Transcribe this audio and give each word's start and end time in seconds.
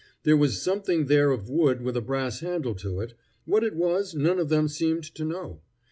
There 0.23 0.35
was 0.35 0.59
something 0.59 1.05
there 1.05 1.29
of 1.29 1.47
wood 1.47 1.83
with 1.83 1.95
a 1.95 2.01
brass 2.01 2.39
handle 2.39 2.73
to 2.73 3.01
it. 3.01 3.13
What 3.45 3.63
it 3.63 3.75
was 3.75 4.15
none 4.15 4.39
of 4.39 4.49
them 4.49 4.67
seemed 4.67 5.03
to 5.13 5.23
know. 5.23 5.61